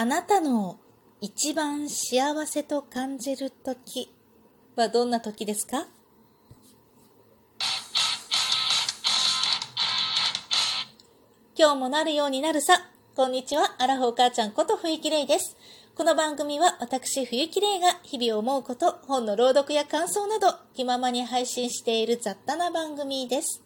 [0.00, 0.78] あなたの
[1.20, 4.10] 一番幸せと感じる時
[4.74, 5.88] はどんな時ですか？
[11.54, 12.88] 今日もなるようになるさ。
[13.14, 13.74] こんにちは。
[13.78, 15.58] アラフォー母ちゃんこと冬木玲です。
[15.94, 23.62] この番組は私冬木玲が日々思うこと、本の朗読や感想など気ままに配信している雑多な番組です。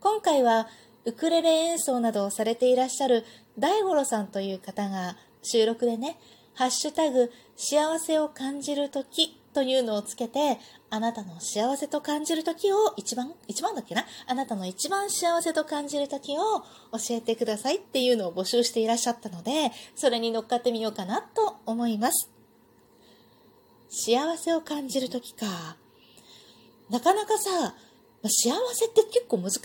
[0.00, 0.68] 今回は
[1.06, 3.24] ウクレレ演奏などをされていらっしゃる
[3.58, 6.18] 大五郎さんという方が収録でね、
[6.54, 10.58] ハッシュタグ、幸せを感じるときというのをつけて、
[10.90, 14.04] あなたの幸せと感じるときを一番、一番だっけな？
[14.26, 16.60] あなたの一番幸せと感じるときを
[16.92, 22.30] 教えてくださいっていうのを募集していらっしゃったので、それに乗っかってみようかなと思います。
[23.90, 25.76] 幸せを感じるときか。
[26.90, 27.74] なかなかさ、
[28.22, 29.58] 幸せって結構難し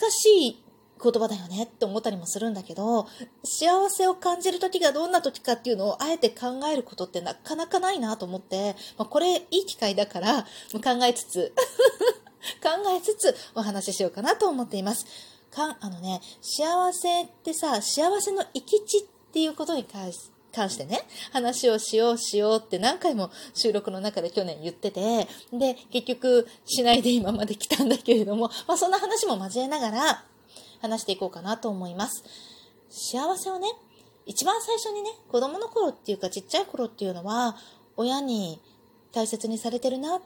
[0.48, 0.62] い
[1.02, 3.06] 言葉だよねって思ったりもするんだけど、
[3.44, 11.54] 幸せを感じる時がどんな時かっていうのをあえて考えることってなかなかないなと思って、まあ、これいい機会だから考えつつ
[12.62, 15.06] 考えつつお話ししようかなと思っています。
[15.50, 19.02] かあのね、幸せってさ、幸せの行き地っ
[19.32, 21.00] ていうことに関して関してね、
[21.32, 30.24] 話をしようしようって何回も収録の中で去年言ってて、で、結局しないで今まで来たんだけれども、まあそんな話も交えながら、
[30.80, 32.24] 話していこうかなと思います。
[32.88, 33.68] 幸せをね、
[34.26, 37.56] 一番最初にね、子供の頃っていうかちっちゃい頃っていうのは、
[37.96, 38.60] 親に
[39.12, 40.20] 大切にされてるなっ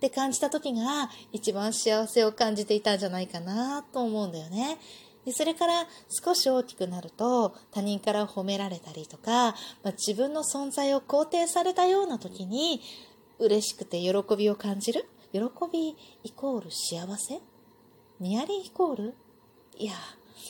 [0.00, 4.78] て感じた時が一番幸せを感じていたんじゃないかなと思うんだよね。
[5.26, 12.80] でそれから少し大きくなると他人から褒められたりとか、まあ、自分の存在を肯定されたような時に
[13.38, 15.94] 嬉しくて喜びを感じる喜び
[16.24, 17.40] イコール幸せ？
[18.18, 19.14] ニアリーイコール
[19.80, 19.94] いや、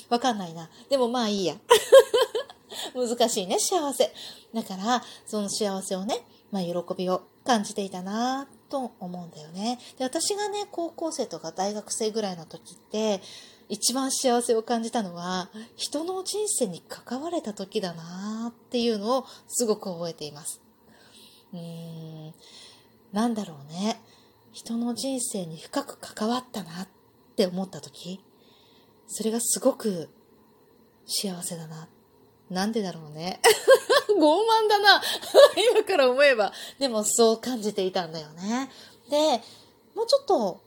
[0.09, 0.69] わかんないな。
[0.89, 1.55] でもまあいいや。
[2.95, 4.13] 難しいね、幸せ。
[4.53, 9.79] だから、その幸せをね、まあ喜びを感じていたなと思うんだよね。
[9.99, 13.23] で、私がね、高校生とか大学生ぐらいの時って、
[13.69, 20.61] 一番幸せを感じたのは、人の人生に関われた時だなっていうのをすごく覚えています。
[21.53, 22.35] うーん、
[23.13, 24.01] なんだろうね。
[24.51, 26.89] 人の人生に深く関わったなっ
[27.37, 28.21] て思った時
[29.13, 30.09] それがすごく
[31.05, 31.89] 幸せだな。
[32.49, 33.41] なんでだろうね。
[34.09, 35.03] 傲慢だな。
[35.75, 36.53] 今から思えば。
[36.79, 38.71] でもそう感じていたんだよね。
[39.11, 39.43] で、
[39.97, 40.61] もうちょっと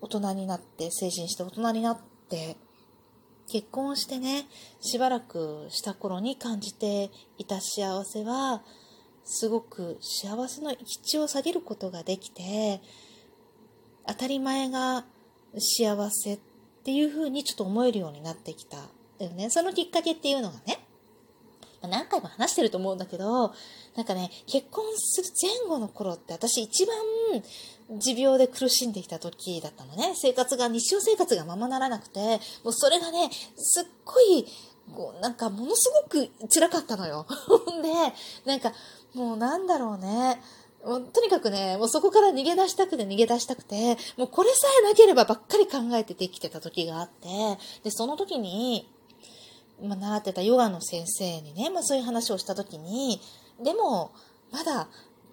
[0.00, 1.98] 大人になって、成人して大人になっ
[2.28, 2.56] て、
[3.48, 4.46] 結婚してね、
[4.80, 8.62] しばらくした頃に感じていた幸せは、
[9.24, 12.80] すごく幸せの行き地を下げることができて、
[14.06, 15.04] 当たり前が
[15.58, 16.38] 幸せ
[16.88, 18.78] っていうふうにちょっと思えるようになってきた
[19.22, 19.50] よね。
[19.50, 20.80] そのきっかけっていうのがね、
[21.82, 23.52] 何回も話してると思うんだけど、
[23.94, 26.96] なんかね、結婚する前後の頃って私一番
[27.98, 30.14] 持病で苦しんできた時だったのね。
[30.16, 32.20] 生活が、日常生活がままならなくて、
[32.64, 34.46] もうそれがね、すっごい、
[34.96, 37.26] こうなんかものすごく辛かったのよ。
[37.82, 38.72] で、なんか
[39.12, 40.40] もうなんだろうね。
[40.84, 47.28] もうとにかくね、もうそこから逃げ出したくて逃げ出したくて、もうこれさえなければばっかり考えてできてた時があって、
[47.84, 48.88] で、その時に、
[49.82, 53.20] まあ、習ってたヨガの先生にね、まあそういう話をした時に、
[53.62, 54.12] でも、
[54.50, 54.88] まだ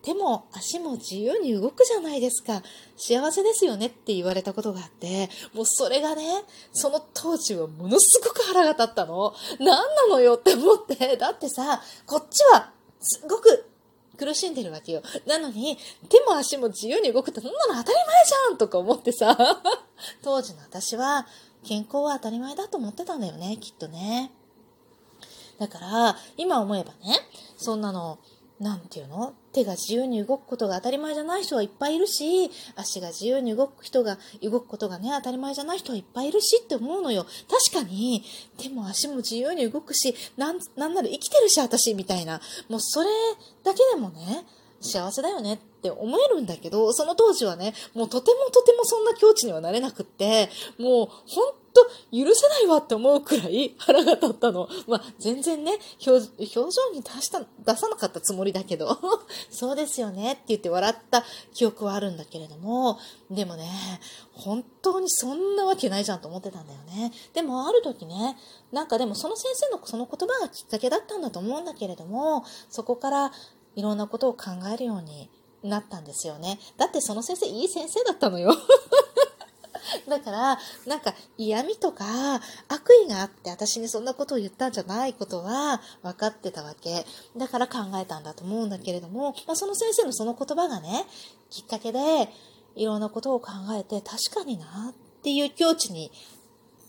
[0.06, 2.62] 手も足も自由に動くじゃないですか。
[2.96, 9.34] 幸せですよねって言われたことがあって、もうそれがね、その当時はものすごく腹が立ったの。
[9.60, 13.66] 何なのよって思って、だってさ、こっちはすごく
[14.16, 15.02] 苦しんでるわけよ。
[15.26, 15.78] なのに、
[16.10, 19.38] 手も足も自由に動くってそんなの当たり前じゃんとか思ってさ、
[20.24, 21.28] 当時の私は
[21.64, 24.32] 健康は当たり前だと思ってたんだよね、きっとね。
[25.60, 27.20] だから、今思えばね、
[27.58, 28.20] そんなの、
[28.60, 29.34] なんていうの？
[29.52, 37.26] 手が自由に動くことが当たり前じゃない人はいっぱいいるし、足が自由に動く人が、動くことがね、当たり前じゃない人はいっぱいいるしって思うのよ。
[37.72, 38.24] 確かに、
[38.58, 42.40] 手も足も自由に動くし、なん、なんなら生きてるし、私、みたいな。
[42.70, 43.10] もうそれ
[43.64, 44.46] だけでもね、
[44.86, 50.50] 幸せだよねって思えるんだけど、その当時はね、もうとてもとてもそんな境地にはなれなくって、
[50.80, 54.70] もう本と許せないわって思うくらい 腹が立ったの。
[54.88, 55.78] まあ、全然ね、
[56.08, 58.98] 表情に出した、出さなかったつもりだけど、
[59.52, 61.24] そうですよねって言って笑った
[61.54, 62.98] 記憶はあるんだけれども、
[63.30, 63.70] でもね、
[64.34, 67.12] 本当にそんなわけないじゃんと思ってたんだよね。
[67.34, 68.38] でもある時ね、
[68.72, 73.34] なんかでもその先生のその言葉がきっかけだったんだと思うんだけれども、そこから
[73.76, 75.30] いろんなことを考えるように
[75.64, 76.60] なったんですよね。
[76.78, 78.54] だってその先生いい先生だったのよ。
[80.08, 82.06] だから、なんか嫌味とか
[82.68, 87.06] 悪意があって私にそんなことを言ったんじゃないことは分かってたわけ。
[87.38, 91.06] だから考えたんだと思うんだけれども、まあ、その先生のその言葉がね、
[91.50, 92.00] きっかけで
[92.76, 96.12] いろんなことを考えて確かになっていう境地に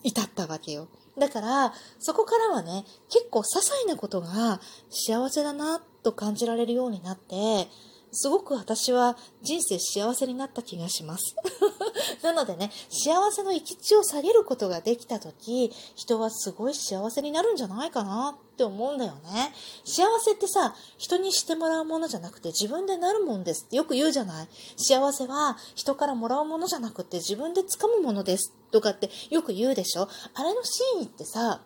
[0.02, 0.88] 至ったわけよ。
[1.18, 4.60] だから、そこからはね、結構些細なことが
[4.90, 7.69] 幸せだなってと感じられるようになって、
[8.12, 11.37] すごく私は人生幸せになった気がします。
[12.23, 19.53] なのでね、幸せの域地を下げることができたとき、人はすごい幸せになるんじゃないかなって思うんだよね。
[19.85, 24.49] 幸せってさ、人にしてもらうものじゃなくて自分でなるもんですってよく言うじゃない。
[24.76, 31.61] 幸せは人からもらうものじゃなくて自分で掴むものですとかってよく言うでしょあれの真意ってさ、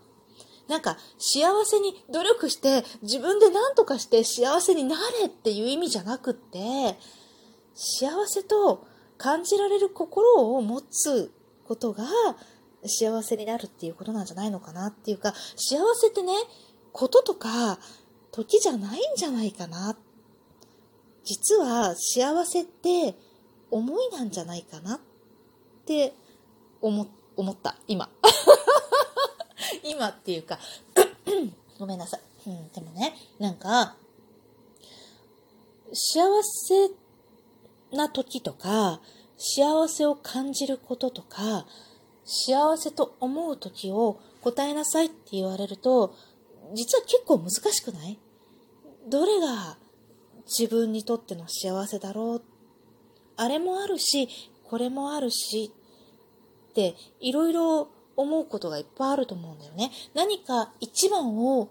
[0.70, 6.96] なんか幸せに努力して自分で何とかして幸せになれっていう意味じゃなくって
[7.74, 8.86] 幸せと
[9.18, 11.32] 感じられる心を持つ
[11.64, 12.04] ことが
[12.86, 16.34] 幸せになるっていうことなんじゃないのかなっていうか幸せってね
[16.92, 17.80] こととか
[18.30, 19.96] 時じゃないんじゃないかな。
[21.24, 23.16] 実は幸せって
[23.72, 25.00] 思いなんじゃないかなっ
[25.84, 26.14] て
[26.80, 28.08] 思思った今。
[29.82, 30.58] 今っていうか
[31.78, 33.96] ごめんなさい、うん、でもねなんか
[35.92, 36.90] 幸せ
[37.96, 39.00] な時とか
[39.36, 41.66] 幸せを感じることとか
[42.24, 46.14] 幸せと思う時を答えなさいって言われると
[46.74, 48.18] 実は結構難しくない？
[49.08, 49.76] どれが
[50.46, 52.42] 自分にとっての幸せだろう？
[53.36, 54.28] あれもあるし
[54.64, 55.72] これもあるし
[56.70, 57.88] っていろいろ
[58.20, 59.90] 思うことがいっぱいあると思うんだよね。
[60.14, 61.66] 何か一番をっ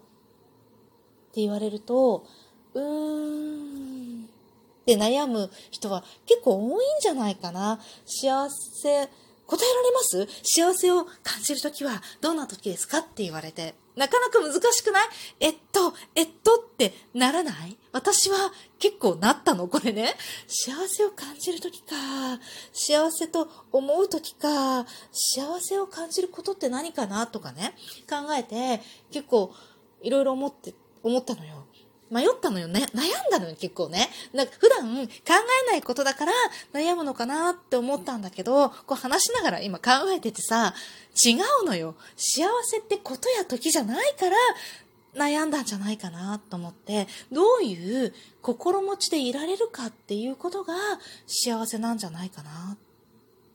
[1.32, 2.26] て言われると、
[2.74, 4.26] うーんっ
[4.84, 7.80] て悩む人は結構多いんじゃないかな。
[8.04, 8.88] 幸せ、
[9.46, 10.26] 答えられます？
[10.42, 12.98] 幸せを感じるときはどんな時ですか？
[12.98, 13.74] って言われて。
[14.00, 15.08] なかなか難しくない？
[15.40, 17.76] えっと、えっとってならない？
[17.92, 20.14] 私は結構なったのこれね。
[20.48, 21.94] 幸せを感じるときか。
[22.72, 24.86] 幸せと思うときか。
[25.12, 27.74] 幸せを感じることって何かなとかね。
[28.08, 28.80] 考えて
[29.10, 29.52] 結構
[30.00, 31.66] いろいろ思って、思ったのよ。
[32.10, 32.86] 迷ったのよね。
[32.94, 34.10] 悩んだのよ、結構ね。
[34.32, 35.12] なんか普段考
[35.68, 36.32] えないことだから
[36.72, 40.74] 悩むのかなって思ったんだけど、こう話しながら今考えててさ、
[41.24, 41.94] 違うのよ。
[42.16, 44.36] 幸せってことや時じゃないから
[45.14, 50.74] 悩んだんじゃないかなと思って、どういう心持ちでいられるかっていうことが
[51.26, 52.78] 幸せなんじゃないかなっ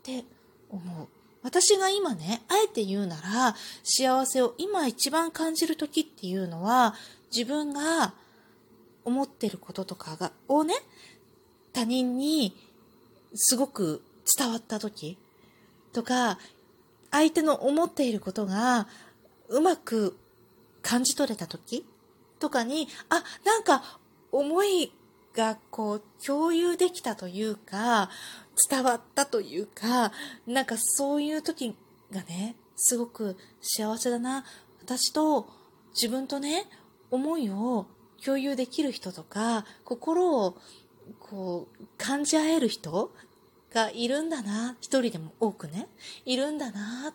[0.04, 0.24] て
[0.70, 1.08] 思う。
[1.44, 6.96] 私が今ね、あえて言うなら、幸せを今一番感じる時っていうのは、
[7.32, 8.14] 自分が
[9.06, 10.74] 思ってることとかが、をね、
[11.74, 12.56] 他人に
[13.34, 14.04] すごく
[14.38, 15.18] 伝わった時
[15.94, 16.38] とか、
[17.12, 18.88] 相手の思っていることが
[19.48, 20.18] うまく
[20.82, 21.86] 感じ取れた時
[22.40, 24.00] とかに、あ、なんか
[24.32, 24.92] 思い
[25.34, 28.10] がこう共有できたというか、
[28.70, 30.12] 伝わったというか、
[30.48, 31.76] なんかそういう時
[32.12, 34.46] がね、すごく幸せだな。
[34.82, 35.48] 私と
[35.94, 36.66] 自分とね、
[37.12, 37.88] 思いを
[38.24, 40.58] 共有できる人とか、心を
[41.20, 43.12] こう感じ合える人
[43.74, 44.76] がいるんだな。
[44.82, 45.88] 一人でも多くね、
[46.26, 47.14] いるんだな。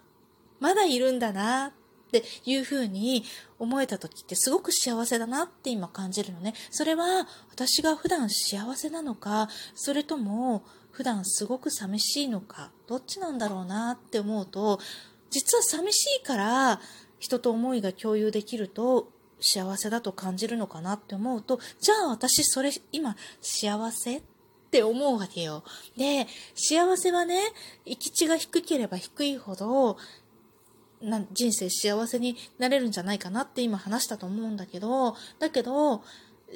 [0.58, 1.72] まだいるんだな。
[2.10, 3.24] っていう風に
[3.60, 6.54] 思えた時ってすごく幸せだなって今感じるのね。
[6.70, 14.80] それは私が普段幸せなのか、それとも普段すごく寂しいのか、どっちなんだろうなって思うと、
[15.30, 16.80] 実は寂しいから
[17.20, 24.22] 人と思いが共有できると幸せだと感じるのかなって思うと、じゃあ私それ今幸せっ
[24.70, 25.64] て思うわけよ。
[25.96, 27.40] で、幸せはね、
[27.84, 29.96] 行き地が低ければ低いほど、
[31.00, 36.02] な人生幸せになれるんじゃないかなって今話したと思うんだけど、だけど、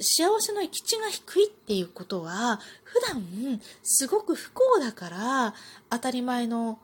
[0.00, 5.54] 幸せの行き地が低いっていうことは、普段すごく不幸だから、
[5.90, 6.78] 当たり前の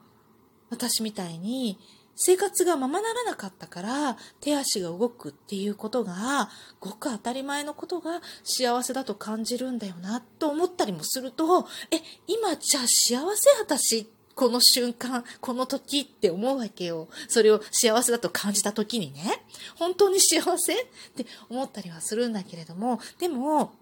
[0.71, 1.79] 私みたいに、
[2.17, 17.09] 生活がままならなかったから手足が動くっていうことがごく当たり前のことが幸せだと感じるんだよなと思ったりもするとえ今じゃあ幸せ私この瞬間この時って思うわけよ。
[17.29, 19.45] それを幸せだと感じた時にね。
[19.77, 23.73] 本当に幸せって思ったりはするんだけれどもでも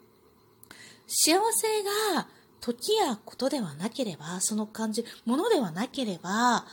[1.07, 1.83] 幸せ
[2.17, 2.27] が
[2.61, 6.67] 時やことではなければその感じものではなければ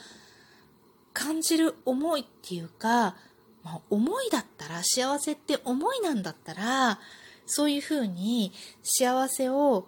[1.15, 3.15] 感じる思いっていうか、
[3.63, 6.99] まあ、思いだったら幸せって思いなんだったら
[7.47, 8.51] そういうふうに
[8.83, 9.87] 幸せを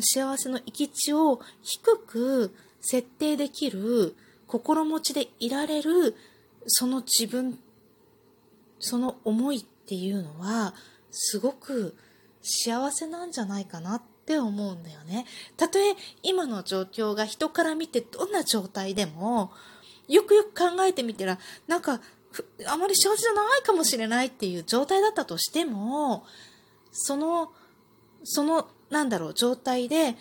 [0.00, 6.16] 幸せの行き地を低く設定できる心持ちでいられる
[6.66, 7.58] その自分
[8.78, 10.74] その思いっていうのは
[11.10, 11.94] すごく
[12.42, 15.26] 幸せなんじゃないかなって思うんだよね。
[15.56, 19.52] たとえ今の状況が人から見てどんな状態でも
[20.08, 22.00] よくよく考えてみたらなんか
[22.66, 26.24] あまり幸せじゃないかもしれないっていう状態だったとしても
[26.92, 27.52] その
[28.24, 30.16] そのなんだろう状態で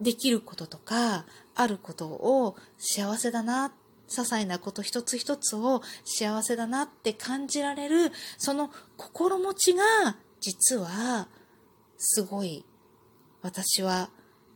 [0.00, 1.24] できることとか
[1.54, 3.72] あることを幸せだな
[4.08, 9.82] 些細なこと一つ一つを幸せだなって感じられるその心持ちが
[10.40, 11.28] 実は
[11.96, 12.64] すごい
[13.42, 14.10] 私は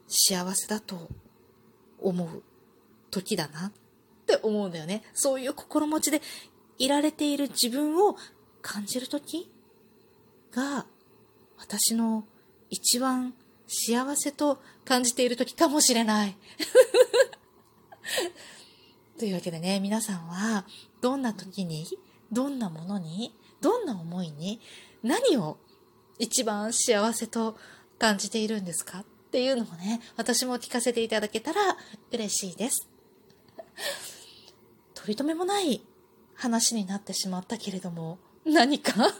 [0.09, 1.09] 幸せだと
[1.99, 2.43] 思う
[3.11, 3.73] 時だな。
[4.33, 5.03] って思うんだよね。
[5.15, 6.21] そういう心持ちで
[6.79, 8.17] いられている自分を
[8.61, 9.51] 感じる時
[10.53, 10.87] が
[11.57, 12.25] 私の
[12.69, 13.35] 一番
[13.69, 16.37] 幸せと感じている時かもしれない。
[19.19, 20.67] というわけでね、皆さんは
[21.01, 21.87] どんな時に、
[22.33, 24.61] どんなものに、どんな思いに、
[25.03, 25.59] 何を
[26.19, 27.57] 一番幸せと
[27.99, 29.01] 感じているんですか？
[29.01, 31.77] っていうのをね、私も聞かせていただけたら
[32.11, 32.89] 嬉しいです。
[34.97, 35.83] 取り留めもない
[36.35, 38.93] 話になってしまったけれども、何か？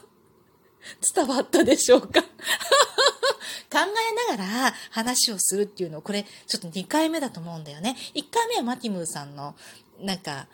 [1.15, 2.21] 伝わったでしょうか？
[3.69, 7.95] 考えながら話をするっていうのを、これちょっと2回目だと思うんだよね。
[8.15, 9.55] 1回目はマティムーさんの、
[9.99, 10.47] なんか、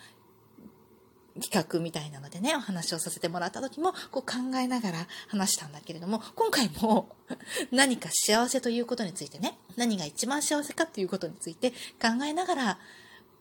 [1.41, 7.15] 企画みたいなのでね、お話をさせてもらった時も、こう考えながら話したんだけれども、今回も
[7.71, 12.79] 何か幸せということについてね、何が一番幸せかっていうことについて考えながら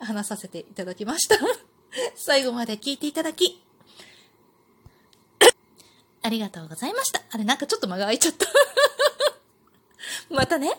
[0.00, 1.36] 話させていただきました。
[2.14, 3.62] 最後まで聞いていただき、
[6.22, 7.20] ありがとうございました。
[7.30, 8.46] あれ、なんかちょっと間が空いちゃった
[10.30, 10.78] またね。